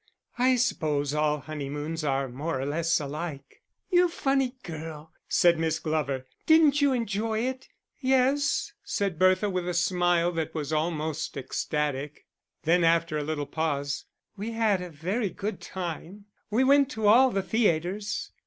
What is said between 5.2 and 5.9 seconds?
said Miss